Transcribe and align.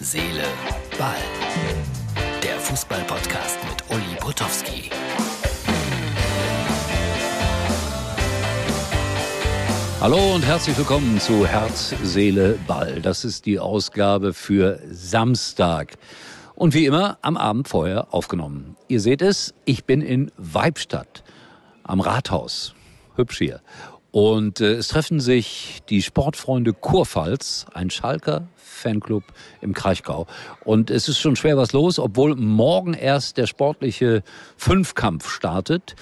Seele, 0.00 0.44
Ball. 0.96 1.16
Der 2.40 2.56
Fußball-Podcast 2.60 3.58
mit 3.68 3.82
Uli 3.90 4.14
Potowski. 4.20 4.90
Hallo 10.00 10.36
und 10.36 10.46
herzlich 10.46 10.78
willkommen 10.78 11.18
zu 11.18 11.44
Herz, 11.44 11.96
Seele, 12.04 12.60
Ball. 12.68 13.00
Das 13.02 13.24
ist 13.24 13.44
die 13.44 13.58
Ausgabe 13.58 14.34
für 14.34 14.78
Samstag. 14.88 15.94
Und 16.54 16.74
wie 16.74 16.86
immer 16.86 17.18
am 17.22 17.36
Abend 17.36 17.66
vorher 17.66 18.14
aufgenommen. 18.14 18.76
Ihr 18.86 19.00
seht 19.00 19.20
es, 19.20 19.52
ich 19.64 19.84
bin 19.84 20.00
in 20.00 20.30
Weibstadt 20.36 21.24
am 21.82 22.00
Rathaus. 22.00 22.72
Hübsch 23.16 23.38
hier. 23.38 23.62
Und 24.10 24.60
äh, 24.60 24.74
es 24.74 24.88
treffen 24.88 25.20
sich 25.20 25.80
die 25.88 26.02
Sportfreunde 26.02 26.72
Kurpfalz, 26.72 27.66
ein 27.74 27.90
Schalker 27.90 28.48
Fanclub 28.56 29.24
im 29.60 29.74
Kraichgau. 29.74 30.26
Und 30.64 30.90
es 30.90 31.08
ist 31.08 31.18
schon 31.18 31.36
schwer 31.36 31.56
was 31.56 31.72
los, 31.72 31.98
obwohl 31.98 32.36
morgen 32.36 32.94
erst 32.94 33.36
der 33.36 33.46
sportliche 33.46 34.22
Fünfkampf 34.56 35.28
startet. 35.28 35.96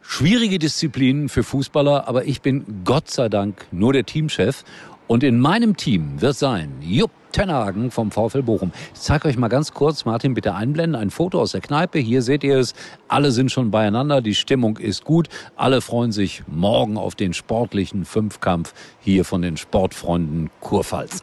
Schwierige 0.00 0.58
Disziplinen 0.58 1.28
für 1.28 1.42
Fußballer, 1.42 2.08
aber 2.08 2.24
ich 2.24 2.40
bin 2.40 2.82
Gott 2.84 3.10
sei 3.10 3.28
Dank 3.28 3.66
nur 3.70 3.92
der 3.92 4.04
Teamchef. 4.04 4.64
Und 5.06 5.22
in 5.22 5.38
meinem 5.40 5.76
Team 5.76 6.20
wird 6.20 6.36
sein 6.36 6.76
Jupp 6.80 7.10
Tenhagen 7.32 7.90
vom 7.90 8.10
VfL 8.10 8.42
Bochum. 8.42 8.72
Ich 8.94 9.00
zeige 9.00 9.28
euch 9.28 9.36
mal 9.36 9.48
ganz 9.48 9.72
kurz, 9.72 10.04
Martin, 10.04 10.34
bitte 10.34 10.54
einblenden, 10.54 11.00
ein 11.00 11.10
Foto 11.10 11.40
aus 11.40 11.52
der 11.52 11.60
Kneipe. 11.60 11.98
Hier 11.98 12.22
seht 12.22 12.44
ihr 12.44 12.58
es, 12.58 12.74
alle 13.08 13.30
sind 13.30 13.50
schon 13.52 13.70
beieinander, 13.70 14.20
die 14.20 14.34
Stimmung 14.34 14.76
ist 14.78 15.04
gut. 15.04 15.28
Alle 15.56 15.80
freuen 15.80 16.12
sich 16.12 16.42
morgen 16.46 16.96
auf 16.96 17.14
den 17.14 17.32
sportlichen 17.32 18.04
Fünfkampf 18.04 18.74
hier 19.00 19.24
von 19.24 19.42
den 19.42 19.56
Sportfreunden 19.56 20.50
Kurpfalz. 20.60 21.22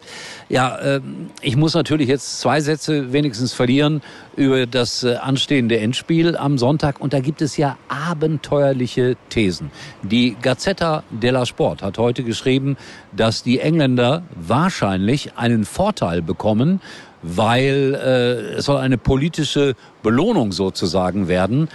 Ja, 0.49 0.77
äh, 0.77 1.01
ich 1.41 1.57
muss 1.57 1.73
natürlich 1.73 2.07
jetzt 2.07 2.39
zwei 2.39 2.61
Sätze 2.61 3.13
wenigstens 3.13 3.53
verlieren 3.53 4.01
über 4.35 4.65
das 4.65 5.03
äh, 5.03 5.15
anstehende 5.15 5.79
Endspiel 5.79 6.37
am 6.37 6.57
Sonntag. 6.57 7.01
Und 7.01 7.13
da 7.13 7.19
gibt 7.19 7.41
es 7.41 7.57
ja 7.57 7.77
abenteuerliche 7.89 9.17
Thesen. 9.29 9.71
Die 10.03 10.35
Gazzetta 10.41 11.03
della 11.09 11.45
Sport 11.45 11.81
hat 11.81 11.97
heute 11.97 12.23
geschrieben, 12.23 12.77
dass 13.15 13.43
die 13.43 13.59
Engländer 13.59 14.23
wahrscheinlich 14.35 15.37
einen 15.37 15.65
Vorteil 15.65 15.96
Vorteil 15.97 16.21
bekommen, 16.21 16.79
weil 17.23 17.95
äh, 17.95 18.57
es 18.57 18.65
soll 18.65 18.77
eine 18.77 18.99
politische 18.99 19.73
Belohnung 20.03 20.51
sozusagen 20.51 21.27
werden, 21.27 21.69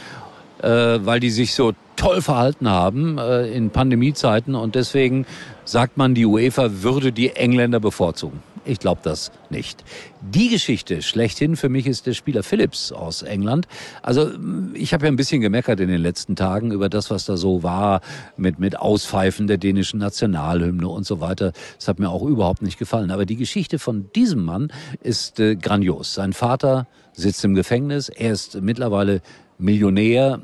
äh, 0.62 0.68
weil 0.68 1.18
die 1.18 1.30
sich 1.30 1.54
so 1.54 1.72
toll 1.96 2.22
verhalten 2.22 2.68
haben 2.68 3.18
äh, 3.18 3.48
in 3.48 3.70
Pandemiezeiten 3.70 4.54
und 4.54 4.76
deswegen 4.76 5.26
sagt 5.64 5.96
man, 5.96 6.14
die 6.14 6.24
UEFA 6.24 6.82
würde 6.82 7.10
die 7.10 7.30
Engländer 7.30 7.80
bevorzugen. 7.80 8.40
Ich 8.64 8.78
glaube 8.78 9.00
das 9.02 9.32
nicht. 9.50 9.82
Die 10.20 10.48
Geschichte 10.48 11.02
schlechthin 11.02 11.56
für 11.56 11.68
mich 11.68 11.86
ist 11.86 12.06
der 12.06 12.14
Spieler 12.14 12.44
Phillips 12.44 12.92
aus 12.92 13.22
England. 13.22 13.66
Also 14.02 14.30
ich 14.74 14.94
habe 14.94 15.06
ja 15.06 15.12
ein 15.12 15.16
bisschen 15.16 15.40
gemeckert 15.40 15.80
in 15.80 15.88
den 15.88 16.00
letzten 16.00 16.36
Tagen 16.36 16.70
über 16.70 16.88
das, 16.88 17.10
was 17.10 17.24
da 17.24 17.36
so 17.36 17.64
war 17.64 18.02
mit, 18.36 18.60
mit 18.60 18.78
Auspfeifen 18.78 19.48
der 19.48 19.58
dänischen 19.58 19.98
Nationalhymne 19.98 20.86
und 20.86 21.04
so 21.04 21.20
weiter. 21.20 21.52
Das 21.76 21.88
hat 21.88 21.98
mir 21.98 22.10
auch 22.10 22.22
überhaupt 22.22 22.62
nicht 22.62 22.78
gefallen. 22.78 23.10
Aber 23.10 23.26
die 23.26 23.36
Geschichte 23.36 23.80
von 23.80 24.10
diesem 24.14 24.44
Mann 24.44 24.72
ist 25.00 25.40
äh, 25.40 25.56
grandios. 25.56 26.14
Sein 26.14 26.32
Vater 26.32 26.86
sitzt 27.12 27.44
im 27.44 27.54
Gefängnis. 27.54 28.08
Er 28.10 28.32
ist 28.32 28.60
mittlerweile 28.60 29.22
Millionär 29.58 30.40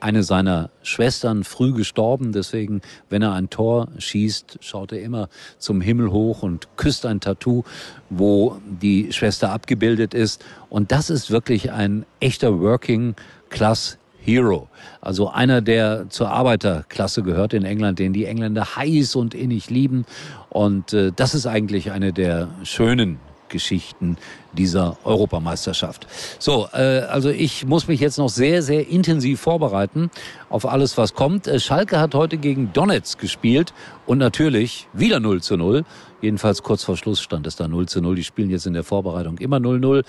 eine 0.00 0.22
seiner 0.22 0.70
Schwestern 0.82 1.44
früh 1.44 1.72
gestorben. 1.72 2.32
Deswegen, 2.32 2.80
wenn 3.08 3.22
er 3.22 3.32
ein 3.32 3.50
Tor 3.50 3.88
schießt, 3.98 4.58
schaut 4.60 4.92
er 4.92 5.00
immer 5.02 5.28
zum 5.58 5.80
Himmel 5.80 6.10
hoch 6.10 6.42
und 6.42 6.68
küsst 6.76 7.06
ein 7.06 7.20
Tattoo, 7.20 7.64
wo 8.10 8.58
die 8.64 9.12
Schwester 9.12 9.50
abgebildet 9.50 10.14
ist. 10.14 10.44
Und 10.70 10.92
das 10.92 11.10
ist 11.10 11.30
wirklich 11.30 11.72
ein 11.72 12.04
echter 12.20 12.60
Working 12.60 13.14
Class 13.50 13.98
Hero. 14.20 14.68
Also 15.00 15.30
einer, 15.30 15.62
der 15.62 16.10
zur 16.10 16.30
Arbeiterklasse 16.30 17.22
gehört 17.22 17.54
in 17.54 17.64
England, 17.64 17.98
den 17.98 18.12
die 18.12 18.26
Engländer 18.26 18.76
heiß 18.76 19.16
und 19.16 19.34
innig 19.34 19.70
lieben. 19.70 20.04
Und 20.50 20.92
äh, 20.92 21.12
das 21.14 21.34
ist 21.34 21.46
eigentlich 21.46 21.92
eine 21.92 22.12
der 22.12 22.48
schönen 22.62 23.18
Geschichten 23.48 24.16
dieser 24.52 24.96
Europameisterschaft. 25.04 26.06
So, 26.38 26.68
äh, 26.72 27.00
also 27.00 27.30
ich 27.30 27.66
muss 27.66 27.88
mich 27.88 28.00
jetzt 28.00 28.18
noch 28.18 28.28
sehr, 28.28 28.62
sehr 28.62 28.88
intensiv 28.88 29.40
vorbereiten 29.40 30.10
auf 30.48 30.66
alles, 30.66 30.96
was 30.98 31.14
kommt. 31.14 31.46
Äh, 31.46 31.60
Schalke 31.60 32.00
hat 32.00 32.14
heute 32.14 32.38
gegen 32.38 32.72
Donetsk 32.72 33.18
gespielt 33.18 33.72
und 34.06 34.18
natürlich 34.18 34.88
wieder 34.92 35.20
0 35.20 35.42
zu 35.42 35.56
0. 35.56 35.84
Jedenfalls 36.20 36.62
kurz 36.62 36.84
vor 36.84 36.96
Schluss 36.96 37.20
stand 37.20 37.46
es 37.46 37.56
da 37.56 37.68
0 37.68 37.86
zu 37.86 38.00
0. 38.00 38.16
Die 38.16 38.24
spielen 38.24 38.50
jetzt 38.50 38.66
in 38.66 38.72
der 38.72 38.84
Vorbereitung 38.84 39.38
immer 39.38 39.58
0-0. 39.58 40.04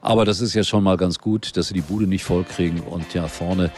Aber 0.00 0.24
das 0.24 0.40
ist 0.40 0.54
ja 0.54 0.64
schon 0.64 0.82
mal 0.82 0.96
ganz 0.96 1.18
gut, 1.18 1.56
dass 1.56 1.68
sie 1.68 1.74
die 1.74 1.80
Bude 1.80 2.06
nicht 2.06 2.24
vollkriegen 2.24 2.80
und 2.80 3.14
ja 3.14 3.28
vorne 3.28 3.70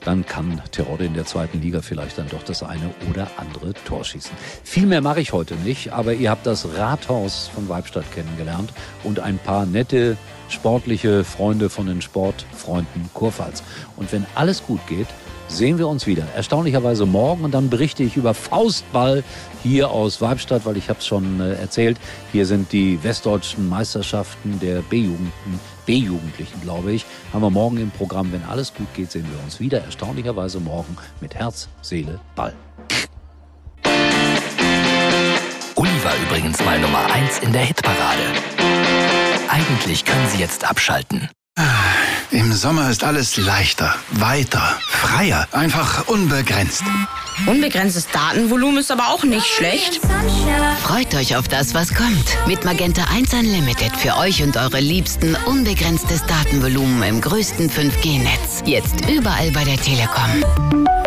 dann 0.00 0.24
kann 0.24 0.60
Terodde 0.70 1.04
in 1.04 1.14
der 1.14 1.26
zweiten 1.26 1.60
Liga 1.60 1.82
vielleicht 1.82 2.18
dann 2.18 2.28
doch 2.28 2.42
das 2.42 2.62
eine 2.62 2.90
oder 3.10 3.28
andere 3.36 3.74
Tor 3.74 4.04
schießen. 4.04 4.32
Viel 4.64 4.86
mehr 4.86 5.00
mache 5.00 5.20
ich 5.20 5.32
heute 5.32 5.54
nicht, 5.56 5.92
aber 5.92 6.14
ihr 6.14 6.30
habt 6.30 6.46
das 6.46 6.66
Rathaus 6.76 7.50
von 7.54 7.68
Weibstadt 7.68 8.10
kennengelernt 8.12 8.72
und 9.04 9.20
ein 9.20 9.38
paar 9.38 9.66
nette 9.66 10.16
sportliche 10.48 11.24
Freunde 11.24 11.68
von 11.68 11.86
den 11.86 12.00
Sportfreunden 12.00 13.10
Kurpfalz. 13.12 13.62
Und 13.96 14.12
wenn 14.12 14.26
alles 14.34 14.64
gut 14.64 14.80
geht, 14.86 15.08
sehen 15.48 15.78
wir 15.78 15.88
uns 15.88 16.06
wieder. 16.06 16.24
Erstaunlicherweise 16.36 17.06
morgen 17.06 17.44
und 17.44 17.52
dann 17.52 17.70
berichte 17.70 18.02
ich 18.02 18.16
über 18.16 18.34
Faustball 18.34 19.24
hier 19.62 19.90
aus 19.90 20.20
Weibstadt, 20.20 20.64
weil 20.64 20.76
ich 20.76 20.88
habe 20.88 21.00
es 21.00 21.06
schon 21.06 21.40
äh, 21.40 21.54
erzählt. 21.54 21.98
Hier 22.32 22.46
sind 22.46 22.72
die 22.72 23.02
westdeutschen 23.02 23.68
Meisterschaften 23.68 24.60
der 24.60 24.82
B-Jugendlichen, 24.82 25.60
B-Jugendlichen, 25.86 26.60
glaube 26.62 26.92
ich. 26.92 27.04
Haben 27.32 27.42
wir 27.42 27.50
morgen 27.50 27.78
im 27.78 27.90
Programm. 27.90 28.30
Wenn 28.32 28.44
alles 28.44 28.72
gut 28.74 28.92
geht, 28.94 29.10
sehen 29.10 29.26
wir 29.32 29.42
uns 29.42 29.58
wieder. 29.58 29.82
Erstaunlicherweise 29.82 30.60
morgen 30.60 30.96
mit 31.20 31.34
Herz, 31.34 31.68
Seele, 31.82 32.20
Ball. 32.36 32.54
Uli 35.74 36.04
war 36.04 36.14
übrigens 36.26 36.62
mal 36.64 36.78
Nummer 36.80 37.06
1 37.12 37.38
in 37.38 37.52
der 37.52 37.62
Hitparade. 37.62 38.22
Eigentlich 39.48 40.04
können 40.04 40.28
Sie 40.28 40.38
jetzt 40.38 40.68
abschalten. 40.68 41.28
Im 42.30 42.52
Sommer 42.52 42.90
ist 42.90 43.04
alles 43.04 43.38
leichter, 43.38 43.94
weiter, 44.10 44.78
freier, 44.90 45.48
einfach 45.52 46.08
unbegrenzt. 46.08 46.82
Unbegrenztes 47.46 48.08
Datenvolumen 48.08 48.78
ist 48.78 48.90
aber 48.90 49.08
auch 49.08 49.24
nicht 49.24 49.46
schlecht. 49.46 50.00
Freut 50.82 51.14
euch 51.14 51.36
auf 51.36 51.48
das, 51.48 51.72
was 51.72 51.94
kommt. 51.94 52.36
Mit 52.46 52.64
Magenta 52.64 53.04
1 53.14 53.32
Unlimited 53.32 53.96
für 53.96 54.16
euch 54.16 54.42
und 54.42 54.56
eure 54.58 54.80
Liebsten 54.80 55.36
unbegrenztes 55.46 56.24
Datenvolumen 56.26 57.02
im 57.02 57.20
größten 57.20 57.70
5G-Netz. 57.70 58.62
Jetzt 58.66 59.08
überall 59.08 59.50
bei 59.52 59.64
der 59.64 59.78
Telekom. 59.78 60.97